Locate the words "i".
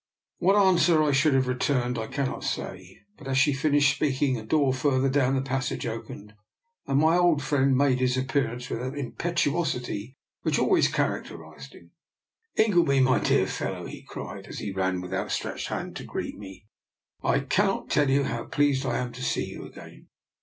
1.03-1.11, 1.99-2.07, 17.33-17.41, 18.87-18.97